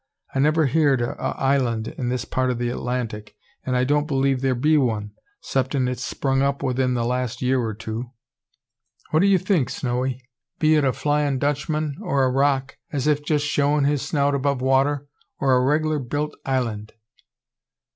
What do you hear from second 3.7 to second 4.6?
I don't believe thear